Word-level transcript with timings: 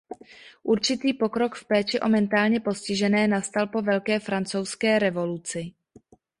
Určitý 0.63 1.13
pokrok 1.13 1.55
v 1.55 1.65
péči 1.65 1.99
o 1.99 2.09
mentálně 2.09 2.59
postižené 2.59 3.27
nastal 3.27 3.67
po 3.67 3.81
Velké 3.81 4.19
francouzské 4.19 4.99
revoluci. 4.99 5.71